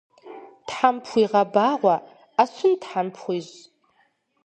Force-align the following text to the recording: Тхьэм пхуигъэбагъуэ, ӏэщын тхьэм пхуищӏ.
Тхьэм 0.67 0.95
пхуигъэбагъуэ, 1.03 1.95
ӏэщын 2.35 2.73
тхьэм 2.81 3.07
пхуищӏ. 3.13 3.57